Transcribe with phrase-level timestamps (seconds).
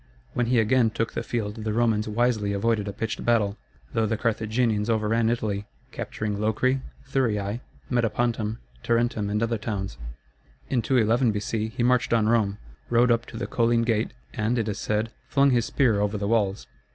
[0.33, 3.55] When he again took the field the Romans wisely avoided a pitched battle,
[3.93, 9.99] though the Carthaginians overran Italy, capturing Locri, Thurii, Metapontum, Tarentum, and other towns.
[10.71, 11.67] In 211 B.C.
[11.77, 12.57] he marched on Rome,
[12.89, 16.27] rode up to the Colline gate, and, it is said, flung his spear over the
[16.27, 16.65] walls.